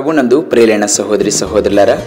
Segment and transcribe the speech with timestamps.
[0.00, 2.02] ప్రభునందు ప్రియులైన సహోదరి సహోదరులారా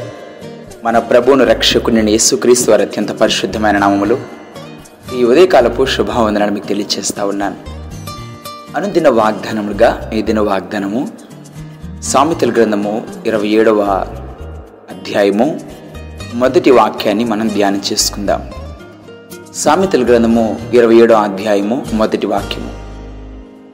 [0.84, 4.18] మన ప్రభువును రక్షకుని యేసుక్రీస్తు వారి అత్యంత పరిశుద్ధమైన నామములు
[5.18, 7.56] ఈ ఉదయకాలపు శుభావందనాన్ని మీకు తెలియజేస్తా ఉన్నాను.
[8.76, 11.08] అనుదిన వాగ్దానములుగా ఈ దిన వాగ్దానము
[12.04, 13.82] సామెతల గ్రంథము ఇరవై ఏడవ
[14.90, 15.60] అధ్యాయము
[16.34, 18.50] మొదటి వాక్యాన్ని మనం ధ్యానం చేసుకుందాం.
[19.56, 22.72] సామెతల గ్రంథము ఇరవై ఏడవ అధ్యాయము మొదటి వాక్యము.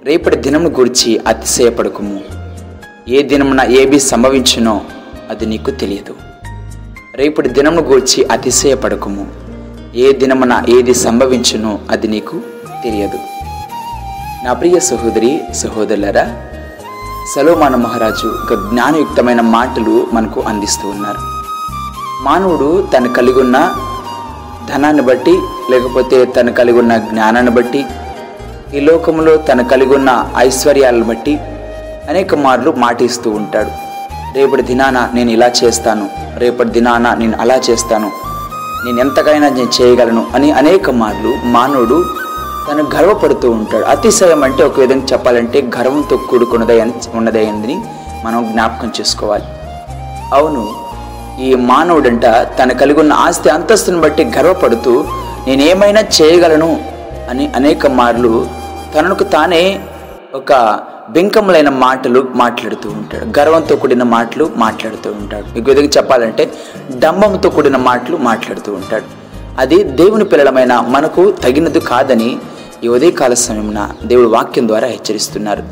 [0.05, 2.38] రేపటి దినమును గురించి అతిశయపడకుము.
[3.09, 4.81] ఏ దినమున ఏవి సంభవించునో
[5.29, 6.15] అది నీకు తెలియదు.
[7.15, 9.27] రేపటి దినమును గూర్చి అతిశయపడకము.
[9.95, 12.41] ఏ దినమున ఏది సంభవించునో అది నీకు
[12.83, 13.19] తెలియదు.
[14.45, 16.25] నా ప్రియ సహోదరి సహోదరులరా
[17.35, 21.21] సలోమాన మహారాజు ఒక జ్ఞానయుక్తమైన మాటలు మనకు అందిస్తూ ఉన్నారు.
[22.23, 23.75] మానవుడు తను కలిగి ఉన్న
[24.73, 25.35] ధనాన్ని బట్టి
[25.71, 27.85] లేకపోతే తను కలిగి ఉన్న జ్ఞానాన్ని బట్టి
[28.73, 31.39] ఈ లోకంలో తను కలిగి ఉన్న ఐశ్వర్యాలను బట్టి
[32.09, 33.71] అనేక మార్లు మాటిస్తూ ఉంటాడు.
[34.35, 36.09] రేపటి దినాన నేను ఇలా చేస్తాను.
[36.37, 38.11] రేపటి దినాన నేను అలా చేస్తాను.
[38.85, 42.05] నేను ఎంతకైనా నేను చేయగలను అని అనేక మార్లు మానవుడు
[42.67, 43.83] తను గర్వపడుతూ ఉంటాడు.
[43.83, 46.81] అతిశయం అంటే ఒక విధంగా చెప్పాలంటే గర్వంతో కూడుకున్నదై
[47.13, 47.77] ఉన్నదైందని
[48.25, 49.43] మనం జ్ఞాపకం చేసుకోవాలి.
[50.33, 50.75] అవును
[51.41, 55.05] ఈ మానవుడంట తన కలిగి ఉన్న ఆస్తి అంతస్తుని బట్టి గర్వపడుతూ
[55.47, 56.81] నేనేమైనా చేయగలను
[57.29, 58.47] అని అనేక మార్లు
[58.97, 59.79] తనకు తానే
[60.33, 63.39] ఒక బింకములైన మాటలు మాట్లాడుతూ ఉంటాడు.
[63.39, 65.45] గర్వంతో కూడిన మాటలు మాట్లాడుతూ ఉంటాడు.
[65.55, 66.51] మీకు విధంగా చెప్పాలంటే
[66.99, 69.03] డంబంతో కూడిన మాటలు మాట్లాడుతూ ఉంటాడు.
[69.59, 72.37] అది దేవుని పిల్లలమైన మనకు తగినది కాదని
[72.83, 75.63] ఈ ఉదయకాల సమయమున దేవుడు వాక్యం ద్వారా హెచ్చరిస్తున్నారు.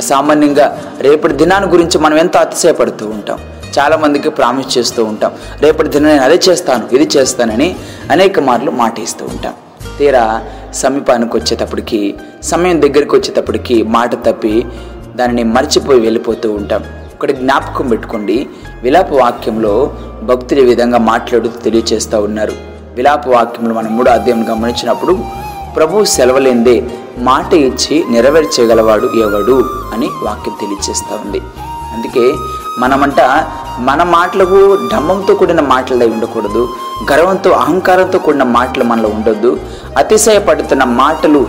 [0.00, 3.38] సామాన్యంగా రేపటి దినాన్ని గురించి మనం ఎంత అతిశయపడుతూ ఉంటాం?
[3.78, 5.32] చాలామందికి ప్రామిస్ చేస్తూ ఉంటాం.
[5.60, 7.76] రేపటి దినం నేను అదే చేస్తాను ఇది చేస్తానని
[8.10, 9.54] అనేక మార్లు మాట ఇస్తూ ఉంటాం.
[9.98, 10.42] తీరా
[10.74, 14.66] సమీపానికి వచ్చేటప్పటికి సమయం దగ్గరికి వచ్చేటప్పటికి మాట తప్పి
[15.16, 16.82] దానిని మర్చిపోయి వెళ్ళిపోతూ ఉంటాం.
[16.82, 18.46] ఇక్కడ జ్ఞాపకం పెట్టుకోండి.
[18.82, 22.52] విలాప వాక్యంలో భక్తులు ఈ విధంగా మాట్లాడుతూ తెలియచేస్తూ ఉన్నారు.
[22.94, 25.18] విలాప వాక్యంలో మనం మూడో అధ్యాయం గమనించినప్పుడు
[25.76, 26.84] ప్రభు సెలవులేందే
[27.18, 29.64] మాట ఇచ్చి నెరవేర్చగలవాడు ఎవడు?
[29.94, 31.40] అని వాక్యం తెలియచేస్తూ ఉంది.
[31.94, 32.34] అందుకే
[32.78, 33.20] మనమంట
[33.78, 36.68] మన మాటలకు ఢమ్మంతో కూడిన మాటలై ఉండకూడదు
[37.12, 39.60] గర్వంతో అహంకారంతో కూడిన మాటలు మనలో ఉండొద్దు
[39.96, 41.46] అతిశయపడుతున్న మాటలు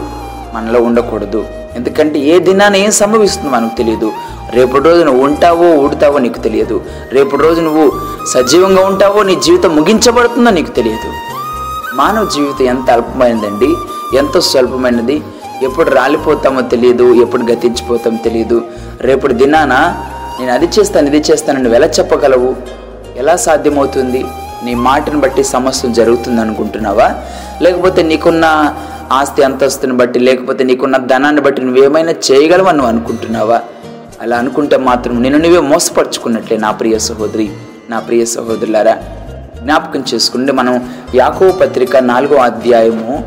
[0.54, 1.46] మనలో ఉండకూడదు.
[1.76, 4.12] ఎందుకంటే ఏ దినాన ఏం సంభవిస్తుందో మనకు తెలియదు.
[4.54, 6.82] రేపటి రోజు నువ్వు ఉంటావో ఊడతావో నీకు తెలియదు.
[7.12, 7.92] రేపటి రోజు నువ్వు
[8.26, 11.12] సజీవంగా ఉంటావో నీ జీవితం ముగించబడుతుందో నీకు తెలియదు.
[11.96, 13.76] మానవ జీవితం ఎంత అల్పమైనదండి?
[14.18, 15.24] ఎంతో స్వల్పమైనది?
[15.62, 18.62] ఎప్పుడు రాలిపోతామో తెలియదు ఎప్పుడు గతించిపోతామో తెలియదు.
[19.02, 19.96] రేపటి దినాన
[20.40, 22.56] నేను అది చేస్తాను ఇది చేస్తాను నువ్వు ఎలా చెప్పగలవు?
[23.18, 24.26] ఎలా సాధ్యమవుతుంది?
[24.64, 27.16] నీ మాటను బట్టి సమస్య జరుగుతుంది అనుకుంటున్నావా?
[27.62, 28.76] లేకపోతే నీకున్న
[29.12, 33.62] ఆస్తి అంతస్తుని బట్టి లేకపోతే నీకున్న ధనాన్ని బట్టి నువ్వేమైనా చేయగలవని నువ్వు అనుకుంటున్నావా?
[34.22, 37.50] అలా అనుకుంటే మాత్రం నేను నువ్వే మోసపరుచుకున్నట్లే నా ప్రియ సహోదరి
[37.90, 38.98] నా ప్రియ సహోదరులారా.
[39.64, 43.24] జ్ఞాపకం చేసుకుంటే మనం యాకో పత్రిక నాలుగో అధ్యాయము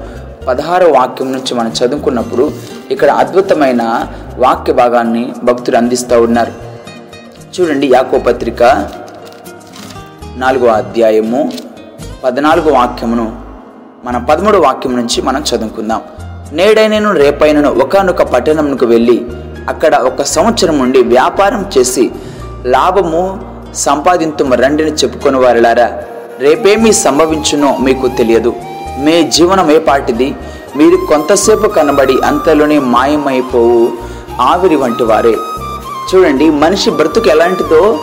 [0.49, 2.51] పదహారో వాక్యం నుంచి మనం చదువుకున్నప్పుడు
[2.91, 4.07] ఇక్కడ అద్భుతమైన
[4.39, 6.72] వాక్య భాగాన్ని భక్తులు అందిస్తూ ఉన్నారు.
[7.61, 8.63] చూడండి యాకో పత్రిక
[10.37, 11.53] నాలుగో అధ్యాయము
[12.25, 13.37] పద్నాలుగు వాక్యమును.
[14.05, 16.01] మన పదమూడు వాక్యం నుంచి మనం చదువుకుందాం.
[16.53, 19.27] నేడైనను రేపైనను ఒకనొక పట్టణంకు వెళ్ళి
[19.69, 22.11] అక్కడ ఒక సంవత్సరం నుండి వ్యాపారం చేసి
[22.67, 23.41] లాభము
[23.75, 26.03] సంపాదింతు రండిని చెప్పుకొని వారిలారా
[26.39, 28.55] రేపేమీ సంభవించునో మీకు తెలియదు.
[28.99, 30.35] మీ జీవనం ఏ పాటిది
[30.77, 33.89] మీరు కొంతసేపు కనబడి అంతలోనే మాయమైపోవు.
[34.41, 35.35] ఆవిరి వంటి వారే.
[36.09, 37.99] చూడండి మనిషి బ్రతుకు ఎలాంటిదో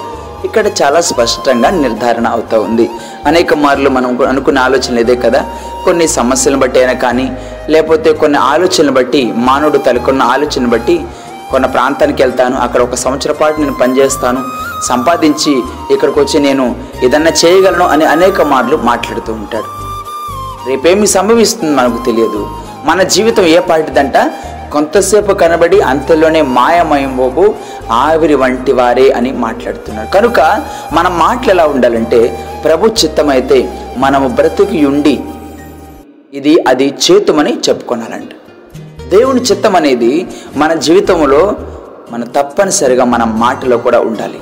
[0.46, 2.90] ఇక్కడ చాలా స్పష్టంగా నిర్ధారణ అవుతూ ఉంది.
[3.26, 5.46] అనేక మార్లు మనం అనుకున్న ఆలోచనలు ఇదే కదా?
[5.86, 7.38] కొన్ని సమస్యలను బట్టి అయినా కానీ
[7.70, 11.06] లేకపోతే కొన్ని ఆలోచనలు బట్టి మానవుడు తలకున్న ఆలోచన బట్టి
[11.52, 14.44] కొన్ని ప్రాంతానికి వెళ్తాను అక్కడ ఒక సంవత్సర పాటు నేను పనిచేస్తాను
[14.88, 19.66] సంపాదించి ఇక్కడికి వచ్చి నేను ఏదన్నా చేయగలను అని అనేక మార్లు మాట్లాడుతూ ఉంటాడు.
[20.70, 22.50] రేపేమి సంభవిస్తుంది మనకు తెలియదు.
[22.85, 24.14] మన జీవితం ఏ పాటిదంట
[24.72, 27.56] కొంతసేపు కనబడి అంతలోనే మాయమయంబోబు
[27.92, 30.10] ఆవిరి వంటి వారే అని మాట్లాడుతున్నారు.
[30.12, 30.40] కనుక
[30.94, 32.20] మన మాటలు ఎలా ఉండాలంటే
[32.64, 33.58] ప్రభు చిత్తమైతే
[33.98, 35.20] మనము బ్రతికి ఉండి
[36.34, 38.30] ఇది అది చేతుమని చెప్పుకోనాలంట.
[39.10, 41.56] దేవుని చిత్తం అనేది మన జీవితంలో
[42.12, 44.40] మన తప్పనిసరిగా మన మాటలో కూడా ఉండాలి.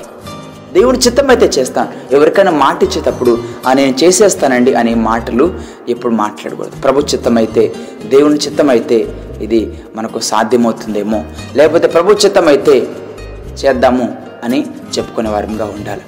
[0.72, 5.54] దేవుని చిత్తం అయితే చేస్తాను ఎవరికైనా మాట ఇచ్చేటప్పుడు ఆ నేను చేసేస్తానండి అనే మాటలు
[5.88, 6.80] ఎప్పుడు మాట్లాడకూడదు.
[6.84, 7.72] ప్రభు చిత్తం అయితే
[8.06, 8.98] దేవుని చిత్తం అయితే
[9.40, 11.24] ఇది మనకు సాధ్యమవుతుందేమో.
[11.56, 12.86] లేకపోతే ప్రభు చిత్తమైతే అయితే
[13.64, 14.66] చేద్దాము అని
[14.98, 16.00] చెప్పుకునే వారంగా ఉండాలి.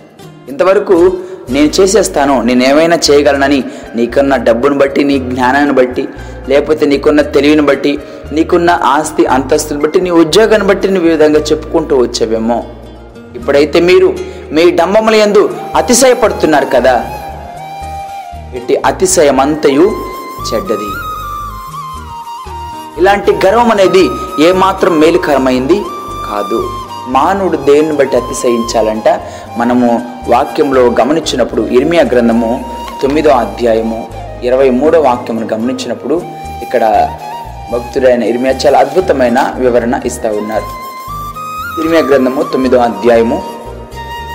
[0.49, 1.19] ఇంతవరకు
[1.50, 3.65] నేను చేసేస్తాను నేను ఏమైనా చేయగలనని
[3.97, 6.09] నీకున్న డబ్బును బట్టి నీ జ్ఞానాన్ని బట్టి
[6.49, 7.99] లేకపోతే నీకున్న తెలివిని బట్టి
[8.32, 12.65] నీకున్న ఆస్తి అంతస్తుని బట్టి నీ ఉద్యోగాన్ని బట్టి నువ్వు విధంగా చెప్పుకుంటూ వచ్చావేమో.
[13.35, 14.19] ఇప్పుడైతే మీరు
[14.53, 17.06] మీ డంబముల యందు అతిశయపడుతున్నారు కదా.
[18.55, 19.93] ఇట్టి అతిశయమంతయు
[20.49, 21.10] చెడ్డది.
[23.00, 24.11] ఇలాంటి గర్వం అనేది
[24.41, 25.79] ఏమాత్రం మేలుకరమైంది
[26.31, 26.58] కాదు.
[27.06, 29.08] మానవుడు దేన్ని బట్టి అతిశయించాలంట.
[29.56, 29.87] మనము
[30.29, 32.64] వాక్యంలో గమనించినప్పుడు ఇర్మియా గ్రంథము
[33.02, 34.08] తొమ్మిదో అధ్యాయము
[34.43, 36.23] ఇరవై మూడో వాక్యమును గమనించినప్పుడు
[36.62, 36.85] ఇక్కడ
[37.73, 40.69] భక్తుడైన ఇర్మియా చాలా అద్భుతమైన వివరణ ఇస్తూ ఉన్నారు.
[41.81, 43.43] ఇర్మియా గ్రంథము తొమ్మిదో అధ్యాయము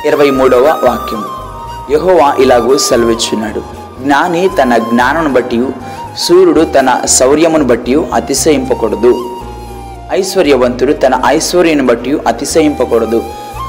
[0.06, 1.23] ఇరవై మూడవ వాక్యం
[1.91, 3.62] యహోవా ఇలాగూ సెలవిచ్చున్నాడు
[4.01, 5.57] జ్ఞాని తన జ్ఞానం బట్టి
[6.17, 9.39] సూర్యుడు తన శౌర్యమును బట్టి అతిశయింపకూడదు.
[10.12, 13.23] ఐశ్వర్యవంతుడు తన ఐశ్వర్యను బట్టి అతిశయింపకూడదు.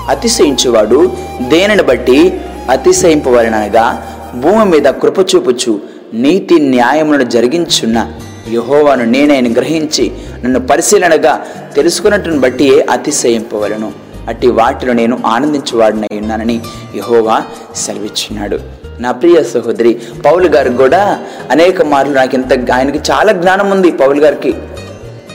[0.08, 1.12] అతిశయించువాడు
[1.48, 2.40] దేనిని బట్టి?
[2.70, 4.06] అతిశయింపవలనగా
[4.40, 5.80] భూమి మీద కృప చూపుచు
[6.14, 8.12] నీతి న్యాయములను జరిగించున్న
[8.52, 10.12] యహోవాను నేనైన గ్రహించి
[10.44, 11.46] నన్ను పరిశీలనగా
[11.76, 13.92] తెలుసుకున్నట్టును బట్టి అతిశయింపవలను.
[14.28, 16.60] అట్టి వాటిలో నేను ఆనందించువాడినై ఉన్నానని
[16.96, 17.42] యహోవా
[17.76, 19.92] సెలవిచ్చున్నాడు నా ప్రియ సహోదరి
[20.26, 21.18] పౌలు గారికి కూడా
[21.50, 24.54] అనేక మార్లు నాకు ఇంత ఆయనకి చాలా జ్ఞానం ఉంది పౌలు గారికి.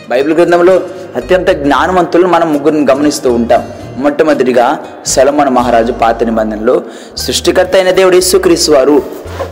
[0.09, 0.81] బైబిల్ గ్రంథంలో
[1.15, 3.61] అత్యంత జ్ఞానవంతులను మనం ముగ్గురిని గమనిస్తూ ఉంటాం.
[3.97, 6.81] మొట్టమొదటిగా సొలమన మహారాజు పాత నిబంధనలో
[7.17, 9.01] సృష్టికర్త అయిన దేవుడు యేసుక్రీస్తు వారు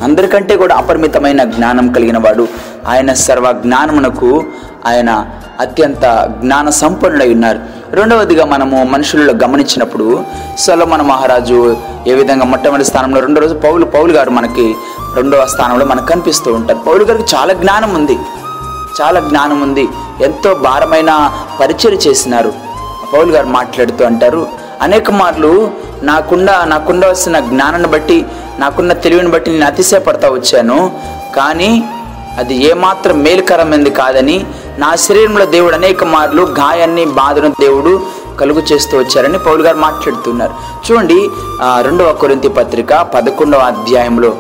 [0.04, 2.48] అందరికంటే కూడా అపరిమితమైన జ్ఞానం కలిగిన వాడు
[2.88, 4.46] ఆయన సర్వ జ్ఞానమునకు
[4.86, 5.26] ఆయన
[5.60, 6.02] అత్యంత
[6.42, 7.79] జ్ఞాన సంపన్నుడై ఉన్నారు.
[7.94, 10.24] రెండవదిగా మనము మనుషులలో గమనించినప్పుడు
[10.60, 11.78] సొలమన మహారాజు
[12.08, 14.76] ఏ విధంగా మొట్టమొదటి స్థానంలో రెండో రోజు పౌలు పౌలు గారు మనకి
[15.16, 16.80] రెండవ స్థానంలో మనకు కనిపిస్తూ ఉంటారు.
[16.80, 18.18] పౌలు గారికి చాలా జ్ఞానం ఉంది.
[19.02, 19.88] చాలా జ్ఞానం ఉంది.
[20.22, 22.54] ఎంతో భారమైన పరిచయం చేసినారు.
[23.14, 24.48] పౌలు గారు మాట్లాడుతూ అంటారు
[24.82, 25.72] అనేక మార్లు
[26.04, 28.26] నాకుండా నాకుండవలసిన జ్ఞానాన్ని బట్టి
[28.60, 30.92] నాకున్న తెలివిని బట్టి నేను అతిశయపడతా వచ్చాను.
[31.36, 31.84] కానీ
[32.38, 34.46] అది ఏమాత్రం మేలుకరమైంది కాదని
[34.82, 37.94] నా శరీరంలో దేవుడు అనేక మార్లు గాయాన్ని బాధను దేవుడు
[38.40, 40.54] కలుగు చేస్తూ వచ్చారని పౌలు గారు మాట్లాడుతున్నారు.
[40.86, 41.18] చూడండి
[41.88, 44.32] రెండవ కొరింతి పత్రిక పదకొండవ అధ్యాయంలో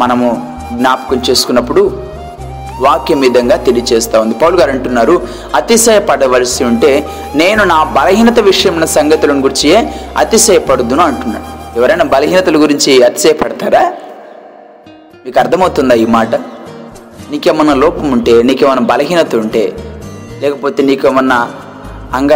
[0.00, 0.28] మనము
[0.72, 1.82] జ్ఞాపకం చేసుకున్నప్పుడు
[2.86, 4.34] వాక్యం విధంగా తెలియచేస్తూ ఉంది.
[4.42, 5.14] పౌలు గారు అంటున్నారు
[5.54, 6.92] అతిశయపడవలసి ఉంటే
[7.42, 9.70] నేను నా బలహీనత విషయమైన సంగతులను గురించి
[10.22, 11.78] అతిశయపడుదును అంటున్నాడు.
[11.78, 13.84] ఎవరైనా బలహీనతల గురించి అతిశయపడతారా?
[15.24, 16.34] మీకు అర్థమవుతుందా ఈ మాట?
[17.30, 19.76] నీకేమన్నా లోపం ఉంటే నీకేమన్నా బలహీనత ఉంటే
[20.40, 21.48] లేకపోతే నీకేమన్నా
[22.12, 22.32] అంగ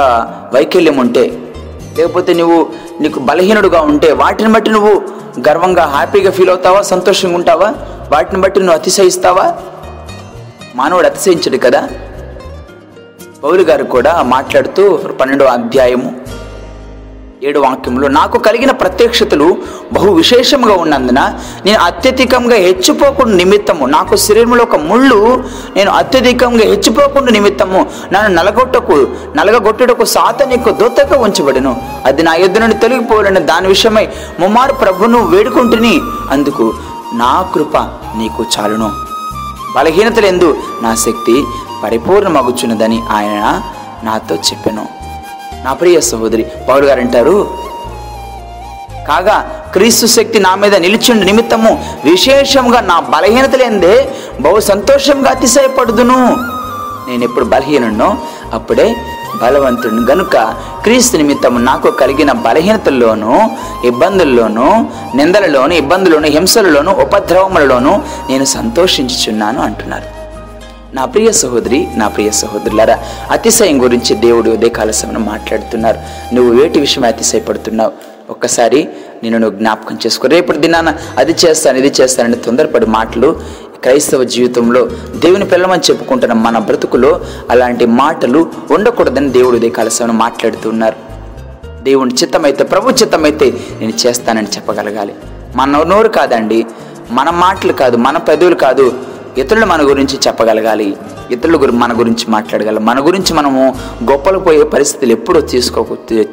[0.55, 1.39] వైకల్యం ఉంటే
[1.99, 2.67] లేకపోతే నువ్వు
[3.01, 5.03] నీకు బలహీనుడుగా ఉంటే వాటిని బట్టి నువ్వు
[5.49, 6.83] గర్వంగా హ్యాపీగా ఫీల్ అవుతావా?
[6.83, 7.75] సంతోషంగా ఉంటావా?
[8.13, 9.55] వాటిని బట్టి నువ్వు అతిశయిస్తావా?
[10.77, 11.89] మానవుడు అతిశయించడు కదా?
[13.43, 16.20] పౌలు గారు కూడా మాట్లాడుతూ పన్నెండో అధ్యాయము
[17.45, 19.57] ఏడు వాక్యంలో నాకు కలిగిన ప్రత్యక్షతలు
[19.93, 23.87] బహు విశేషంగా ఉన్నందున నేను అత్యధికంగా హెచ్చిపోకుండా నిమిత్తము.
[23.87, 25.45] నాకు శరీరంలో ఒక ముళ్ళు
[25.77, 27.91] నేను అత్యధికంగా హెచ్చిపోకుండా నిమిత్తము.
[28.13, 31.83] నన్ను నలగొట్టకు నలగొట్టుటకు సాతనికు దూతగా ఉంచబడను.
[32.07, 34.09] అది నా ఎద్దు నుండి తొలగిపోవాలని దాని విషయమై
[34.41, 36.01] ముమ్మారు ప్రభును వేడుకుంటుని.
[36.31, 36.75] అందుకు
[37.15, 37.77] నా కృప
[38.17, 38.91] నీకు చాలును.
[39.77, 41.45] బలహీనతలెందు నా శక్తి
[41.85, 43.63] పరిపూర్ణమగుచున్నదని ఆయన
[44.05, 45.00] నాతో చెప్పాను.
[45.65, 47.51] నా ప్రియ సహోదరి పౌరు గారు అంటారు
[49.09, 54.09] కాగా క్రీస్తు శక్తి నా మీద నిలిచిండు నిమిత్తము విశేషంగా నా బలహీనతలేందే
[54.41, 56.37] బహు సంతోషంగా అతిశయపడుదును.
[57.09, 58.19] నేను ఎప్పుడు బలహీనున్నో
[58.53, 58.97] అప్పుడే
[59.43, 60.03] బలవంతుడిని.
[60.13, 60.37] గనుక
[60.83, 63.35] క్రీస్తు నిమిత్తము నాకు కలిగిన బలహీనతల్లోనూ
[63.85, 64.69] ఇబ్బందుల్లోనూ
[65.15, 67.93] నిందలలోను ఇబ్బందుల్లోను హింసలలోను ఉపద్రవములలోనూ
[68.31, 70.20] నేను సంతోషించుచున్నాను అంటున్నారు.
[70.95, 72.99] నా ప్రియ సహోదరి నా ప్రియ సహోదరులారా
[73.31, 75.99] అతిశయం గురించి దేవుడు ఉదయకాల సమయం మాట్లాడుతున్నారు.
[76.35, 77.93] నువ్వు వేటి విషయం అతిశయపడుతున్నావు?
[78.31, 78.89] ఒక్కసారి
[79.23, 80.29] నేను నువ్వు జ్ఞాపకం చేసుకో.
[80.29, 83.41] రేపటి దినాన అది చేస్తాను ఇది చేస్తానని తొందరపడి మాటలు
[83.83, 87.21] క్రైస్తవ జీవితంలో దేవుని పిల్లమని చెప్పుకుంటున్న మన బ్రతుకులో
[87.51, 90.97] అలాంటి మాటలు ఉండకూడదని దేవుడు ఉదయకాల సమయం మాట్లాడుతున్నారు.
[91.83, 95.15] దేవుని చిత్తమైతే ప్రభు చిత్తమైతే నేను చేస్తానని చెప్పగలగాలి.
[95.57, 96.67] మన నోరు కాదండి
[97.11, 98.93] మన మాటలు కాదు మన పెదవులు కాదు
[99.39, 100.97] ఇతరులు మన గురించి చెప్పగలగాలి.
[101.31, 103.75] ఇతరుల గురి మన గురించి మాట్లాడగలం మన గురించి మనము
[104.11, 105.87] గొప్పలు పోయే పరిస్థితులు ఎప్పుడూ తీసుకో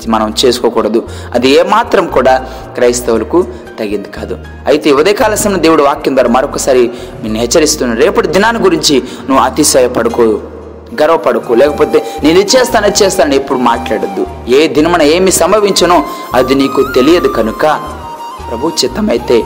[0.07, 1.03] మనం చేసుకోకూడదు.
[1.33, 3.47] అది ఏమాత్రం కూడా క్రైస్తవులకు
[3.79, 4.37] తగింది కాదు.
[4.67, 6.91] అయితే ఉదయకాల సమయం దేవుడు వాక్యం ద్వారా మరొకసారి
[7.23, 10.41] నేను హెచ్చరిస్తున్నాను రేపటి దినాన్ని గురించి నువ్వు అతిశయపడుకో
[11.01, 14.27] గర్వపడుకో లేకపోతే నేను ఇచ్చేస్తాను ఇచ్చేస్తాను ఎప్పుడు మాట్లాడద్దు.
[14.47, 17.65] ఏ దినమున ఏమి సంభవించనో అది నీకు తెలియదు కనుక
[18.49, 19.43] ప్రభు చిత్తమైతే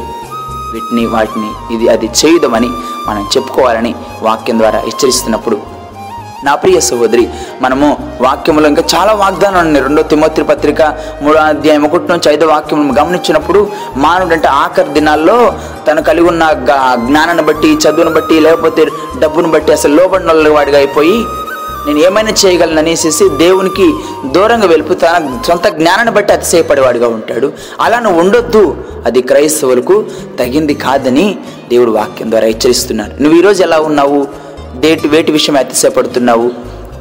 [0.74, 2.70] వీటిని వాటిని ఇది అది చేయదమని
[3.08, 5.82] మనం చెప్పుకోవాలని వాక్యం ద్వారా హెచ్చరిస్తున్నప్పుడు.
[6.44, 7.30] నా ప్రియ సహోదరి
[7.62, 9.86] మనము వాక్యములో ఇంకా చాలా వాగ్దానాలు ఉన్నాయి.
[9.86, 10.82] రెండో తిమోత్రి పత్రిక
[11.22, 15.54] మూడో అధ్యాయం ఒకటి నుంచి ఐదో వాక్యం గమనించినప్పుడు మానవుడు అంటే ఆఖరి దినాల్లో
[15.88, 18.88] తను కలిగి ఉన్న గ- జ్ఞానాన్ని బట్టి చదువును బట్టి లేకపోతే
[19.20, 21.26] డబ్బును బట్టి అసలు లోబడిన వాడిగా అయిపోయి
[21.88, 23.94] నేను ఏమైనా చేయగలను అనేసి దేవునికి
[24.26, 27.54] దూరంగా వెళ్ళిపో తన సొంత జ్ఞానాన్ని బట్టి అతిశయపడేవాడిగా ఉంటాడు.
[27.80, 28.78] అలా నువ్వు ఉండొద్దు.
[29.06, 30.06] అది క్రైస్తవులకు
[30.40, 31.38] తగింది కాదని
[31.70, 33.24] దేవుడు వాక్యం ద్వారా హెచ్చరిస్తున్నాడు.
[33.24, 34.28] నువ్వు ఈరోజు ఎలా ఉన్నావు?
[34.76, 36.52] దేటి వేటి విషయం అతిశయపడుతున్నావు?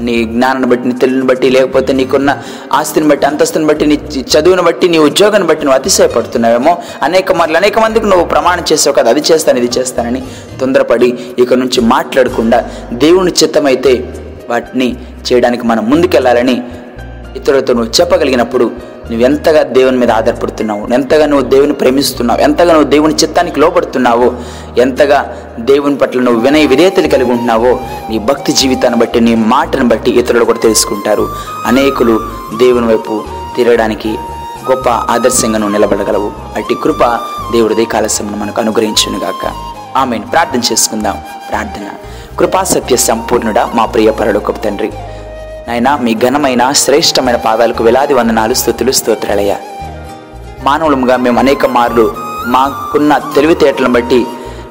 [0.00, 2.38] నీ జ్ఞానాన్ని బట్టి నీ తెలివిని బట్టి లేకపోతే నీకున్న
[2.72, 3.94] ఆస్తిని బట్టి అంతస్తుని బట్టి నీ
[4.38, 6.78] చదువుని బట్టి నీ ఉద్యోగాన్ని బట్టి నువ్వు అతిశయపడుతున్నావేమో?
[7.02, 10.22] అనేక మార్లు అనేక మందికి నువ్వు ప్రమాణం చేసావు కదా అది చేస్తాను ఇది చేస్తానని
[10.60, 14.14] తొందరపడి ఇక నుంచి మాట్లాడకుండా దేవుని చిత్తమైతే
[14.50, 14.96] వాటిని
[15.32, 16.62] చేయడానికి మనం ముందుకెళ్ళాలని
[17.36, 18.64] ఇతరులతో నువ్వు చెప్పగలిగినప్పుడు
[19.10, 24.34] నువ్వు ఎంతగా దేవుని మీద ఆధారపడుతున్నావు ఎంతగా నువ్వు దేవుని ప్రేమిస్తున్నావు ఎంతగా నువ్వు దేవుని చిత్తానికి లోపడుతున్నావో
[24.78, 27.80] ఎంతగా దేవుని పట్ల నువ్వు వినయ విధేయతలు కలిగి ఉంటున్నావో
[28.10, 31.28] నీ భక్తి జీవితాన్ని బట్టి నీ మాటను బట్టి ఇతరులు కూడా తెలుసుకుంటారు.
[31.66, 32.20] అనేకులు
[32.58, 33.24] దేవుని వైపు
[33.56, 34.08] తిరగడానికి
[34.70, 36.32] గొప్ప ఆదర్శంగా నువ్వు నిలబడగలవు.
[36.56, 37.04] అట్టి కృప
[37.52, 39.52] దేవుడిదే కాలశ్రమను మనకు అనుగ్రహించునుగాక.
[39.96, 40.26] ఆమెను.
[40.26, 41.16] ప్రార్థన చేసుకుందాం.
[41.50, 41.88] ప్రార్థన.
[42.40, 44.88] కృపాసత్య సంపూర్ణుడా మా ప్రియ పరలోకపు తండ్రి.
[45.68, 49.56] నాయనా మీ ఘనమైన శ్రేష్టమైన పాదాలకు వేలాది వందనాలు స్థుతులు స్తోత్రాలయ్యా.
[50.64, 52.04] మానవులముగా మేము అనేక మార్లు
[52.46, 54.20] మాకున్న తెలివితేటలను బట్టి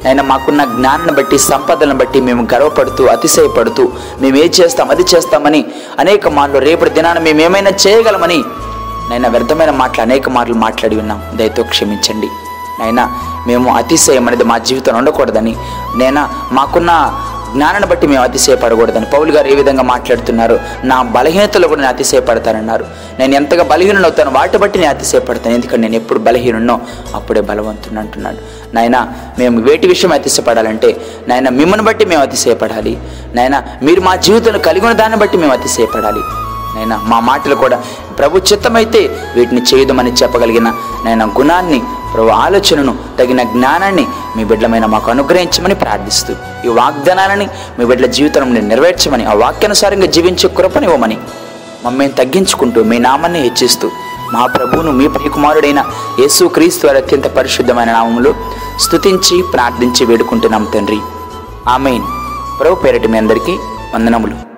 [0.05, 5.65] అయినా మాకున్న జ్ఞానాన్ని బట్టి సంపదలను బట్టి మేము గర్వపడుతూ అతిశయపడుతూ మేము ఏది చేస్తాం అది చేస్తామని
[5.99, 8.41] అనేక మార్లు రేపటి దినాన మేము ఏమైనా చేయగలమని
[9.09, 11.21] నైనా వ్యర్థమైన మాటలు అనేక మార్లు మాట్లాడి ఉన్నాం.
[11.35, 12.29] దయతో క్షమించండి.
[12.81, 13.03] నైనా
[13.47, 15.55] మేము అతిశయం అనేది మా జీవితంలో ఉండకూడదని
[15.97, 16.91] నేనా మాకున్న
[17.53, 20.59] జ్ఞానాన్ని బట్టి మేము అతిశయపడకూడదని పౌలు గారు ఏ విధంగా మాట్లాడుతున్నారు?
[20.83, 22.85] నా బలహీనతలో కూడా నేను అతిశయపడతానన్నారు.
[23.19, 25.55] నేను ఎంతగా బలహీనుడు అవుతాను వాటి బట్టి నేను అతిశయపడతాను.
[25.55, 26.81] ఎందుకంటే నేను ఎప్పుడు బలహీనున్నో
[27.15, 28.37] అప్పుడే బలవంతుని అంటున్నాడు.
[28.73, 28.97] నాయన
[29.39, 32.97] మేము వేటి విషయం అతిశయపడాలంటే నాయన మిమ్మల్ని బట్టి మేము అతిశయపడాలి.
[33.35, 36.23] నాయన మీరు మా జీవితంలో కలిగి ఉన్న దాన్ని బట్టి మేము అతిశయపడాలి.
[36.75, 37.77] నైనా మా మాటలు కూడా
[38.19, 38.99] ప్రభు చిత్తమైతే
[39.35, 40.67] వీటిని చేయదమని చెప్పగలిగిన
[41.05, 41.79] నైనా గుణాన్ని
[42.13, 46.35] ప్రభు ఆలోచనను తగిన జ్ఞానాన్ని మీ బిడ్డలమైన మాకు అనుగ్రహించమని ప్రార్థిస్తూ
[46.65, 47.47] ఈ వాగ్దానాలని
[47.79, 51.17] మీ బిడ్డల జీవితంలో నెరవేర్చమని ఆ వాక్యానుసారంగా జీవించే కృపనివ్వమని
[51.85, 53.91] మమ్మల్ని తగ్గించుకుంటూ మీ నామాన్ని హెచ్చిస్తూ
[54.33, 55.85] మా ప్రభువును మీ ప్రియకుమారుడైన
[56.19, 58.35] యేసు క్రీస్తు వారి అత్యంత పరిశుద్ధమైన నామములు
[58.79, 60.99] స్తుతించి ప్రార్థించి వేడుకుంటున్నాం తండ్రి.
[61.67, 62.03] ఆమెన్.
[62.59, 63.51] ప్రభు పేరటి మీ అందరికీ
[63.95, 64.48] వందనములు.